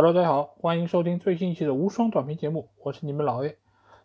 [0.00, 3.56] Hello，大家好，欢迎收听最新一期的无双短评节目，我是你们老 A。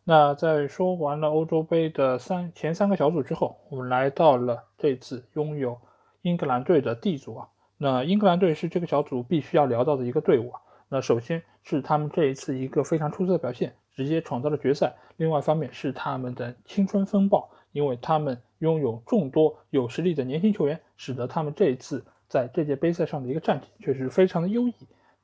[0.03, 5.77] 那在说完了欧洲杯的三前三个小组之后，我们来到了这次拥有
[6.23, 7.49] 英格兰队的 D 组啊。
[7.77, 10.61] 那英格兰队是这个小组必须要聊到的一个队伍啊。
[10.89, 14.95] 那首先是他们这一次一个非常出色的表现，直接闯到了决赛。
[15.17, 24.73] 另外一方面是他们的青春风暴，因为他们拥有众多有实力的年轻球员，使得他们这一次在这届杯赛上的一个战绩确实非常的优异。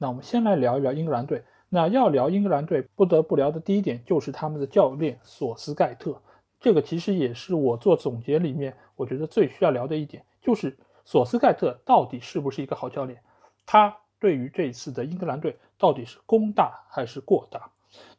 [0.02, 1.44] 那我们先来聊一聊英格兰队。
[1.68, 6.20] 那要聊英格兰队，不得不聊的第一点就是他们的教练索斯盖特。
[6.60, 13.22] 这个其实也是我做总结里面我觉得最需要聊的一点，就是索斯盖特到底是不是一个好教练？
[13.66, 17.70] 他对于这一次的英格兰队到底是功大还是过大？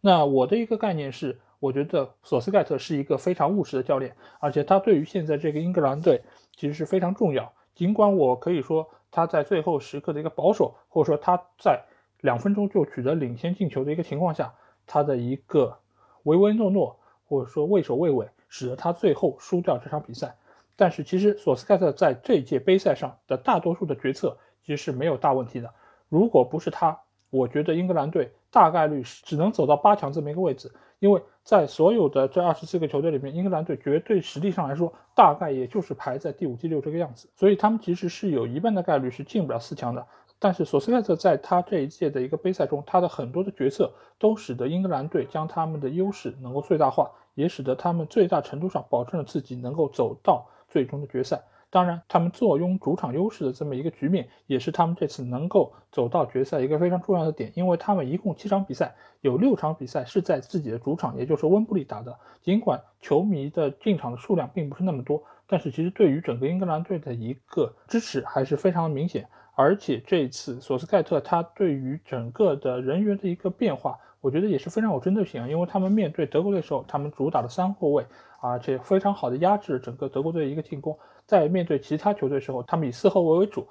[0.00, 6.22] 那我的一个概念是，我觉得索斯盖特是一个非常务实的教练，而且他对于现在这个英格兰队
[6.54, 7.52] 其实是非常重要。
[7.74, 8.88] 尽管我可以说。
[9.10, 11.82] 他在最后时刻的一个保守，或者说他在
[12.20, 14.54] 两分钟就取得领先进球的一个情况下，
[14.86, 15.78] 他的一个
[16.22, 20.36] 唯唯诺诺，或者说畏首畏尾，使得他最后输掉这场比赛。
[20.76, 25.74] 但是其实索斯盖特在这届杯赛上的大多数的决策其实是没有大问题的。
[26.08, 31.22] 如果不是他，我觉得英格兰队大概率是只能走到八强这么一个位置，因为。
[31.42, 40.06] 在所有的这二十四个球队里面，英格兰队绝对实力上来说，大概也就是排在第五、第六这个样子，所以他们其实是有一半的概率是进不了四强的。
[40.38, 51.42] 但是索斯盖特在他这一届的一个杯赛中，他的很多的决策都使得英格兰队将他们的优势能够最大化，也使得他们最大程度上保证了自己能够走到最终的决赛。
[51.70, 57.52] 当然，他们坐拥主场优势的这么一个局面，也是他们这次能够走到决赛一个非常重要的点。
[57.54, 62.18] 因为他们一共七场比赛，有六场比赛是在自己的主场，也就是温布利打的。
[62.42, 69.28] 尽管球迷的进场的数量并不是那么多，但是其实对于整个英格兰队的一个支持还是非常的明显。
[69.54, 75.46] 而且这一次索斯盖特他对于整个的人员的一个变化，我觉得也是非常有针对性啊。
[75.48, 78.04] 因为他们面对德国队的时候，他们主打的三后卫，
[78.40, 80.98] 而且非常好的压制整个德国队的一个进攻。
[81.30, 83.64] 在面对其他球队时候，他们以四后卫为主，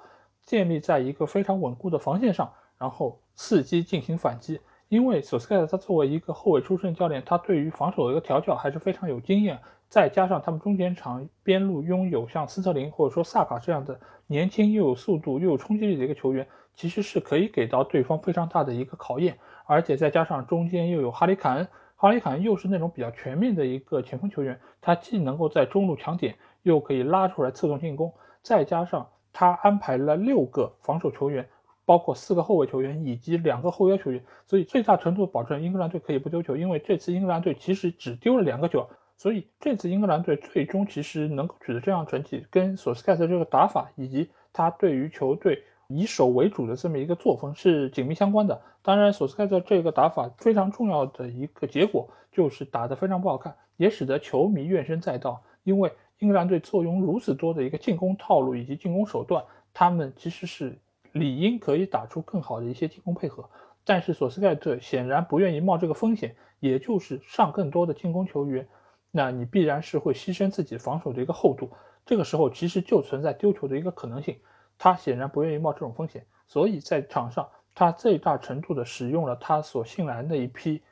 [0.46, 4.58] 建立在一个非常稳固的防线上，然后伺机进行反击。
[4.88, 9.58] 因为索斯盖特他作为一个后卫出身教练，他对于防守的一个调教还是非常有经验。
[9.90, 19.36] 再加上他们中间场边路拥有像斯特林或者说萨卡这样的年轻又有速度又有冲击力的一个球员，其实是可以给到对方非常大的一个考验。
[19.66, 26.34] 而且再加上中间又有哈里坎恩，哈里坎恩又是那种比较全面的一个前锋球员，他既能够在中路抢点。
[26.62, 28.12] 又可以拉出来侧动进攻，
[28.42, 31.48] 再加上他安排了六个防守球员，
[31.84, 36.56] 包括四个后卫球员以及两个后腰球员，所以最大程度保证英格兰队可以不丢球。
[36.56, 48.60] 因为这次英格兰队其实只丢了两个球，所以这次英格兰队最终其实能够取得这样成绩，跟索斯盖特这个打法以及他对于球队以守为主的这么一个作风是紧密相关的。
[48.82, 55.92] 当然，索斯盖特这个打法非常重要的一个结果就是打得非常不好看，也使得球迷怨声载道，因为。
[56.20, 59.42] 英格兰队坐拥如此多的一个进攻套路以及进攻手段，
[59.72, 60.78] 他们其实是
[61.12, 63.48] 理应可以打出更好的一些进攻配合，
[63.84, 68.68] 但是索斯盖特显然不愿意冒这个风险，也就是上更多的进攻球员，
[69.10, 71.70] 那你必然是会牺牲自己防守的一个厚度，
[72.04, 74.38] 这个时候其实就存在丢球的一个可能性，
[74.76, 80.82] 他显然不愿意冒这种风险，所以在场上他最大程度的使用了他所信赖的一批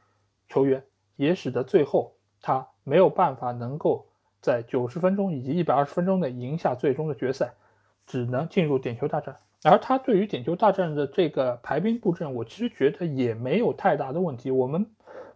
[0.49, 0.83] 球员，
[1.17, 4.08] 也使得最后他没有办法能够。
[4.41, 7.53] 在九十分钟以及一百二十分钟内赢下最终的决赛，
[8.07, 9.37] 只能进入点球大战。
[9.65, 14.51] 而他对于点球大战的这个排兵布阵，我其实觉得也没有太大的问题。
[14.51, 14.87] 我们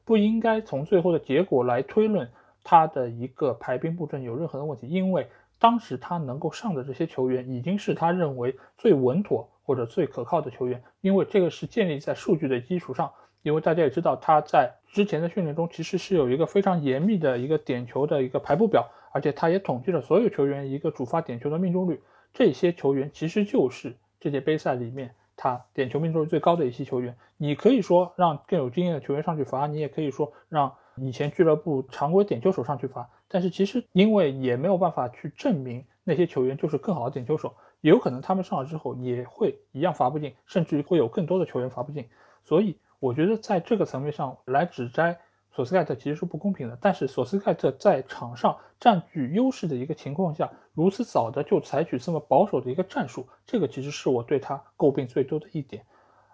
[0.05, 2.31] 不应该从最后的结果来推论
[2.63, 5.27] 他的一个排兵布阵有任何的问题，因为
[5.59, 13.11] 当时他能够上的这些球员已经是他认为最稳妥或者最可靠的球员，因为这个是建立在数据的基础上。
[13.43, 22.01] 因为大家也知道，他在之前的训练中其实是有一个非常严密的一个点球的一个排布表，而且他也统计了所有球员一个主罚点球的命中率。
[22.33, 27.17] 这些球员其实就是这届杯赛里面他点球命中率最高的一些球员。
[27.37, 33.11] 你可以说让更有经验的球员上去罚，你也可以说让以前俱乐部常规点球手上去罚。
[33.27, 42.09] 但是其实因为也没有办法去证明那些球员就是更好的点球手，有可能他们上了之后也会一样罚不进，甚至于会有更多的球员罚不进，
[42.45, 42.77] 所以。
[43.03, 45.19] 我觉得在这个层面上来指摘
[45.51, 46.79] 索斯盖特其实是不公平的。
[46.81, 55.85] 但是索斯盖特在场上占据优势的一个情况下，如此早的就采取这么保守的一个战术，这个其实是我对他诟病最多的一点。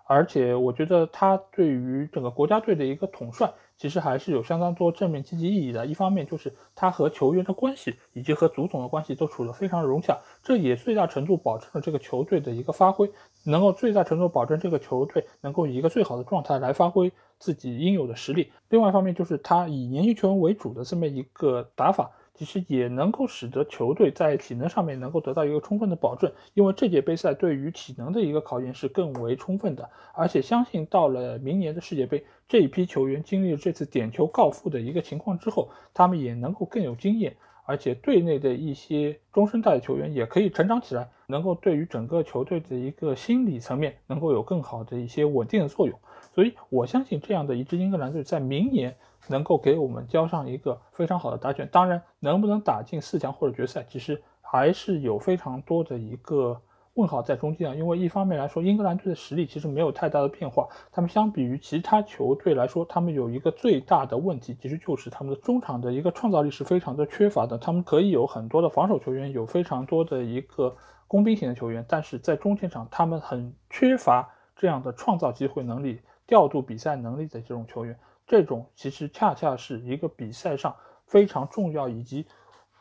[0.05, 5.87] 而且我觉得他对于整个国家队的一个统帅，其实还是有相当多正面积极意义的。
[5.87, 13.11] 一方面就是他和球员的关系以及和足总的关系都处得非常融洽，这也最大程度保证了这个球队的一个发挥，
[13.45, 18.53] 能够最大程度保证这个球队能够以一个最好的状态来发挥自己应有的实力。
[18.69, 22.11] 另外一方面就是他以年轻球员为主的这么一个打法。
[22.39, 45.99] 其实也能够使得球队在体能上面能够得到一个充分的保证，因为这届杯赛对于体能的一个考验是更为充分的，而且相信到了明年的世界杯，这一批球员经历了这次点球告负的一个情况之后，他们也能够更有经验，而且队内的一些中生代的球员也可以成长起来，能够对于整个球队的一个心理层面能够有更好的一些稳定的作用，
[46.37, 48.97] 所以我相信这样的一支英格兰队在明年。
[49.27, 56.61] 能够给我们交上一个非常好的答卷，当然能不能打进四强或者决赛，其实还是有非常多的一个
[56.95, 57.75] 问号在中间啊。
[57.75, 67.59] 因为一方面来说，英格兰队的实力其实没有太大的变化，他们相比于其他球队来说，他们有一个最大的问题，其实就是他们的中场的一个创造力是非常的缺乏的。
[67.59, 70.75] 他们可以有很多的防守球员，有非常多的一个
[71.07, 77.99] 工兵型的球员，但是在中前场他们很缺乏这样的创造机会能力、调度比赛能力的这种球员。
[78.29, 80.77] 这种其实恰恰是一个比赛上
[81.07, 82.27] 非常重要以及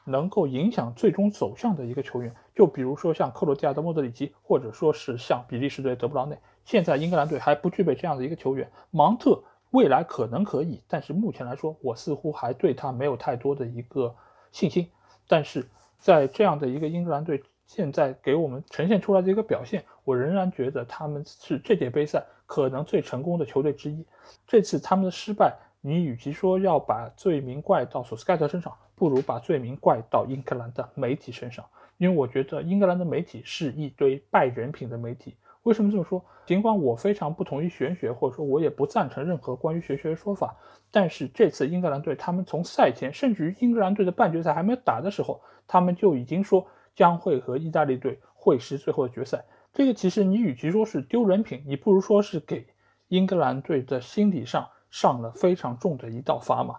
[0.05, 2.35] 能够影响最终走向的一个球员。
[2.53, 6.37] 就比如说像克罗地亚的莫德里奇，或者说是像比利时队德布劳内。
[6.65, 8.69] 现在英格兰队还不具备这样的一个球员。
[8.91, 9.41] 芒特
[9.71, 14.13] 未来可能可以，但是目前来说，我似乎还对他没有太多的一个
[14.51, 14.89] 信心。
[15.29, 15.65] 但是
[15.97, 22.25] 在这样的一个英格兰队现在给我们呈现出来的一个表现，我仍然觉得他们是这届杯赛。
[22.47, 24.03] 可能最成功的球队之一，
[24.47, 31.63] 这次他们的失败，你与其说要把罪名怪到索斯盖特身上，不如把罪名怪到英格兰的媒体身上。
[31.97, 35.35] 因为我觉得英格兰的媒体是一堆败人品的媒体。
[35.63, 36.23] 为什么这么说？
[36.45, 40.55] 尽管我非常不同意玄学，或者说我也不赞成任何关于玄学的说法，
[40.89, 46.65] 但是这次英格兰队，他们从赛前，甚至于英格兰队的半决赛还没有打的时候，他们就已经说
[46.95, 49.43] 将会和意大利队会师最后的决赛。
[49.77, 52.65] 这个其实你与其说是丢人品，你不如说是给
[53.09, 56.77] 英格兰队的心理上上了非常重的一道砝码。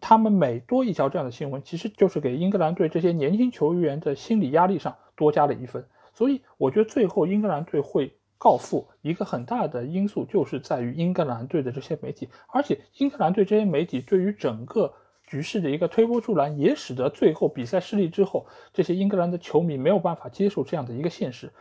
[0.00, 5.84] 他们每多一条这样的新闻，其实就是给英格兰队这些年轻球员的心理压力上多加了一分。
[6.14, 14.94] 所以我觉得最后英格兰队会告负，一个很大的因素就是在于英格兰队的这些媒体，而且英格兰队这些媒体对于整个
[15.26, 21.52] 局势的一个推波助澜，也使得最后比赛失利之后，这些英格兰的球迷没有办法接受这样的一个现实。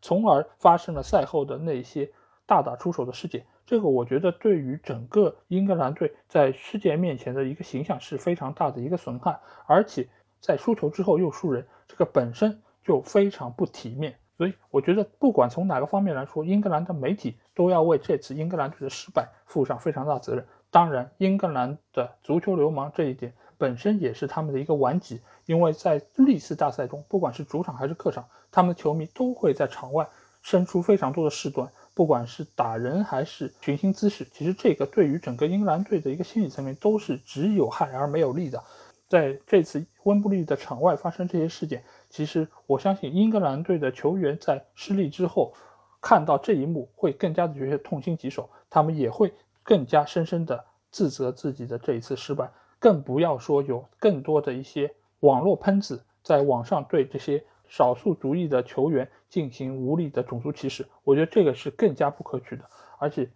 [0.00, 2.10] 从而发生了赛后的那些
[2.46, 10.08] 大打出手的事件，这个我觉得对于整个英格兰队在世界面前的一个形象是非常大的一个损害，而且
[10.40, 14.18] 在输球之后又输人，这个本身就非常不体面。
[14.36, 20.46] 所以我觉得不管从哪个方面来说，英格兰的媒体都要为这次英格兰队的失败负上非常大责任。
[20.70, 28.24] 当然，英格兰的足球流氓这一点本身也是他们的一个顽疾，因为在历次大赛中，不管是主场还是客场。
[28.50, 30.08] 他们的球迷都会在场外
[30.40, 38.62] 生出非常多的事端，不管是打人还是寻衅滋事，其实这个对于整个英格兰队的一个心理层面都是只有害而没有利的。
[39.06, 45.52] 在这次温布利的场外发生这些事件，其实我相信英格兰队的球员在失利之后
[46.00, 49.32] 看到这一幕会更加的觉得痛心疾首，他们也会
[49.62, 57.44] 更加深深的自责自己的这一次失败，更不要说有更多的一些网络喷子在网上对这些。
[57.70, 62.64] 少数族裔的球员进行无理的种族歧视，我觉得这个是更加不可取的。
[62.98, 63.28] 而且，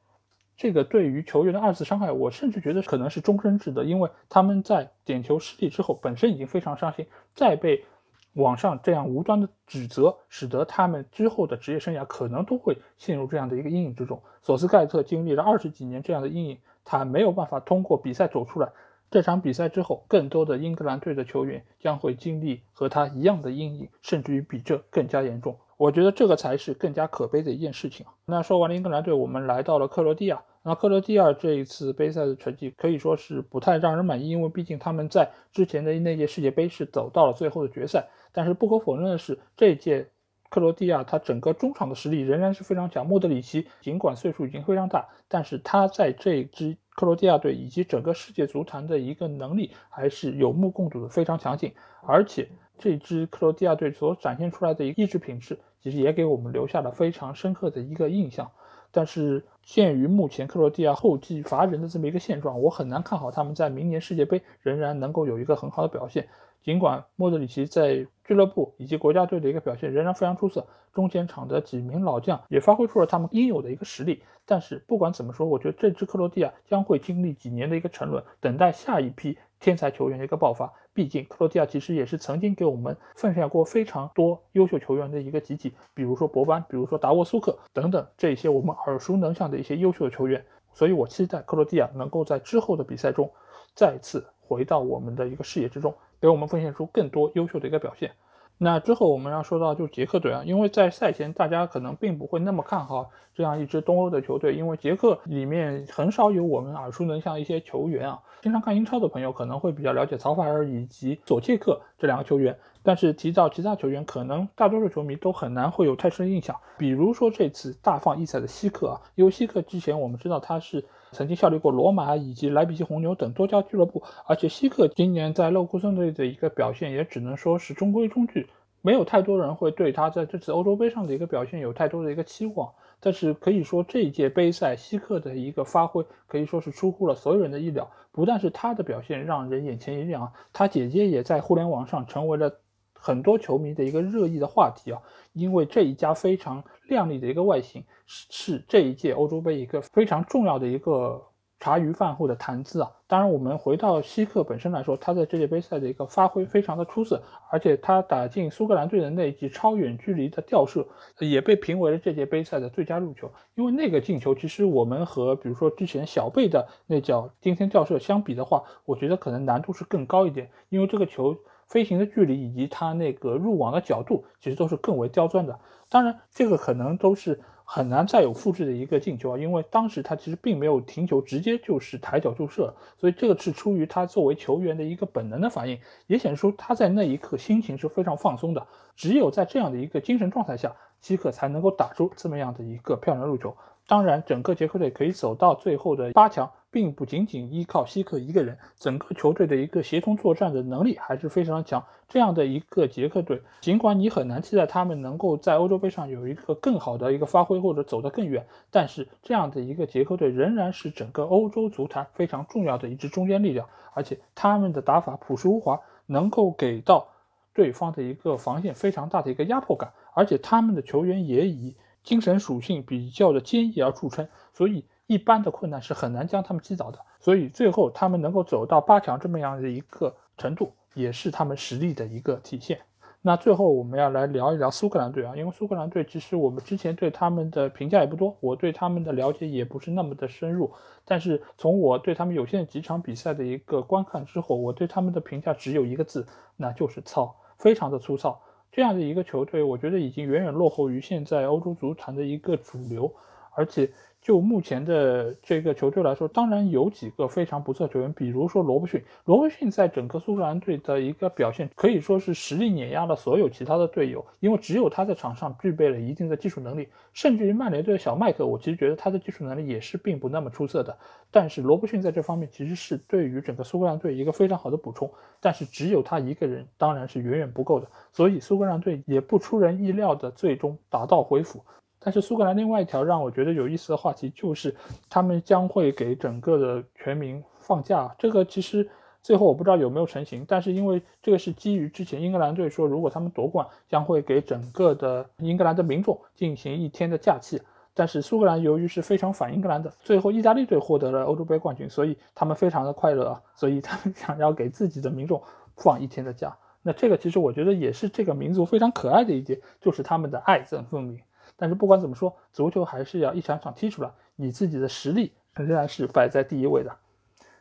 [0.57, 7.85] 这个对于球员的二次伤害，我甚至觉得可能是终身制的，因为他们在点球失利之后，本身已经非常伤心，再被
[8.33, 14.23] 网上这样无端的指责，使得他们之后的职业生涯可能都会陷入这样的一个阴影之中。
[14.41, 18.73] 索斯盖特经历了二十几年这样的阴影，他没有办法通过比赛走出来。
[19.13, 25.55] 这场比赛之后，更多的英格兰队的球员将会经历和他一样的阴影，甚至于比这更加严重。
[25.77, 28.07] 我觉得这个才是更加可悲的一件事情。
[28.25, 30.43] 那说完了英格兰队，我们来到了克罗地亚。
[30.63, 38.09] 那克罗地亚这一次杯赛的成绩可以说是不太让人满意，因为毕竟他们在之前的那届世界杯是走到了最后的决赛。
[38.33, 40.09] 但是不可否认的是，这届
[40.49, 43.07] 克罗地亚他整个中场的实力仍然是非常强。
[43.07, 46.79] 莫德里奇尽管岁数已经非常大，但是他在这支。
[46.95, 51.73] 克罗地亚队以及整个世界足坛的一个能力还是有目共睹的，非常强劲。
[52.07, 58.51] 而且这支克罗地亚队所展现出来的一个意志品质，其实也给我们留下了非常深刻的一个印象。
[58.91, 66.29] 但是鉴于目前克罗地亚后继乏人的这么一个现状，我很难看好他们在明年世界杯仍然能够有一个很好的表现。
[66.63, 74.23] 尽管莫德里奇在俱乐部以及国家队的一个表现仍然非常出色，中前场的几名老将也发挥出了他们应有的一个实力。
[74.45, 80.73] 但是不管怎么说，我觉得这支克罗地亚将会经历几年的一个沉沦，等待下一批天才球员的一个爆发。
[80.95, 90.45] 毕竟克罗地亚其实也是曾经给我们奉献过非常多优秀球员的一个集体，比如说博班，比如说达沃苏克等等这些我们耳熟能详的一些优秀的球员。
[90.75, 93.31] 所以我期待克罗地亚能够在之后的比赛中
[93.75, 98.13] 再次回到我们的一个视野之中，给我们奉献出更多优秀的一个表现。
[98.57, 108.23] 那之后我们要说到就是捷克队啊，因为在赛前大家可能并不会那么看好这样一支东欧的球队，因为捷克里面很少有我们耳熟能详一些球员啊。
[108.41, 116.57] 经常看英超的朋友可能会比较了解曹法尔以及索切克这两个球员，但是提到其他球员，可能大多数球迷都很难会有太深的印象。
[116.79, 120.85] 比如说这次大放异彩的希克啊，因为希克之前我们知道他是。
[121.15, 128.49] 曾经效力过罗马以及莱比锡红牛等多家俱乐部，而且希克今年在勒库森队的一个表现也只能说是中规中矩，
[128.81, 132.73] 没有太多人会对他在这次欧洲杯上的一个表现有太多的一个期望。
[132.99, 142.55] 但是可以说这一届杯赛希克的一个发挥可以说是出乎了所有人的意料，不但是他的表现让人眼前一亮啊，他姐姐也在互联网上成为了。
[143.05, 151.21] 很多球迷的一个热议的话题啊，因为这一家非常靓丽的一个外形是是这一届欧洲杯一个非常重要的一个
[151.59, 152.89] 茶余饭后的谈资啊。
[153.09, 160.87] 当然，我们回到希克本身来说，他在这届杯赛的一个发挥非常的出色，而且他打进苏格兰队的那一记超远距离的吊射
[161.19, 163.29] 也被评为了这届杯赛的最佳入球。
[163.57, 171.37] 因为那个进球，其实我们和比如说之前小贝的那脚惊天吊射相比的话，我觉得可能难度是更高一点，因为这个球。
[171.73, 175.59] 飞行的距离以及它那个入网的角度，其实都是更为刁钻的。
[175.89, 188.67] 当然，这个可能都是很难再有复制的一个进球啊，因为当时他其实并没有停球，直接就是抬脚注射，所以这个是出于他作为球员的一个本能的反应，也显示出他在那一刻心情是非常放松的。
[188.95, 193.57] 只有在这样的一个精神状态下，基克才能够打出这么样的一个漂亮入球。
[193.87, 196.51] 当然，整个捷克队可以走到最后的八强。
[196.73, 201.85] 并不仅仅依靠希克一个人，整个球队的一个协同作战的能力还是非常强。
[202.09, 213.69] 这样的一个捷克队，尽管你很难期待他们能够在欧洲杯上有一个更好的一个发挥或者走得更远，但是这样的一个捷克队仍然是整个欧洲足坛非常重要的一支中坚力量。
[213.93, 217.09] 而且他们的打法朴实无华，能够给到
[217.53, 219.93] 对方的一个防线非常大的一个压迫感。
[220.15, 224.87] 而且他们的球员也以精神属性比较的坚毅而著称，所以。
[225.13, 232.81] 一般的困难是很难将他们击倒的，所以最后他们能够走到八强这么样的一个程度，也是他们实力的一个体现。
[233.21, 240.73] 那最后我们要来聊一聊苏格兰队啊，因为苏格兰队其实我们之前对他们的评价也不多，我对他们的了解也不是那么的深入。
[241.05, 246.27] 但是从我对他们有限几场比赛的一个观看之后，我对他们的评价只有一个字，
[246.57, 248.41] 那就是糙，非常的粗糙。
[248.73, 253.15] 这样的一个球队，我觉得已经远远落后于现在欧洲足坛的一个主流，
[253.55, 253.91] 而且。
[254.23, 259.03] 就目前的这个球队来说，当然有几个非常不错的球员，比如说罗伯逊。
[259.25, 266.89] 罗伯逊在整个苏格兰队的一个表现可以说是实力碾压了所有其他的队友，因为只有他在场上具备了一定的技术能力。
[267.13, 270.97] 甚至于曼联队的小麦克，我其实觉得他的技术能力也是并不那么出色的。
[271.33, 275.13] 但是罗伯逊在这方面其实是对于整个苏格兰队一个非常好的补充。
[275.41, 281.65] 但是只有他一个人当然是远远不够的，所以苏格兰队也不出人意料的最终打道回府。
[282.05, 284.75] 但是苏格兰另外一条让我觉得有意思的话题就是，
[285.09, 288.15] 他们将会给整个的全民放假。
[288.19, 288.89] 这个其实
[289.23, 297.61] 最后我不知道有没有成型，但是因为这个是基于之前英格兰队说，如果他们夺冠，将会给整个的英格兰的民众进行一天的假期。
[297.95, 305.43] 但是苏格兰由于是非常反英格兰的，最后意大利队获得了欧洲杯冠军，所以他们非常的快乐啊，所以他们 想要给自己的民众
[305.77, 306.57] 放一天的假。
[306.81, 311.21] 那这个其实我觉得也是这个民族非常可爱的一点，就是他们的爱憎分明。
[311.57, 316.97] 但是不管怎么说，足球还是要一场场踢出来，你自己的实力仍然是摆在第一位的。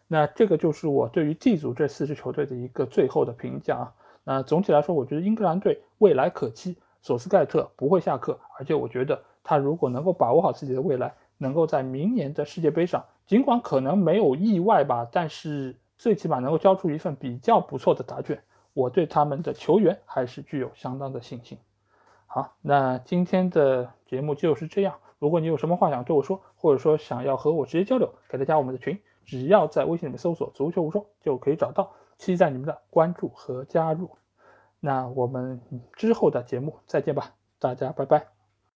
[0.08, 3.94] 那这个就是我对于 D 组这四支球队的一个最后的评价啊。
[4.24, 18.44] 那总体来说，我觉得英格兰队未来可期，索斯盖特不会下课，而且我觉得他如果能够把握好自己的未来，能够在明年的世界杯上，尽管可能没有意外吧，但是最起码能够交出一份比较不错的答卷，
[18.74, 21.58] 我对他们的球员还是具有相当的信心。
[22.34, 24.96] 好，那今天的节目就是这样。
[25.20, 31.92] 如果你有什么话想对我说，或者说想要和我直接交流，可以加我们的群，只要在微信里面搜索“足球无双”就可以找到。
[32.18, 34.12] 期待你们的关注和加入。
[34.80, 35.60] 那我们
[35.92, 38.41] 之后的节目再见吧，大家拜拜。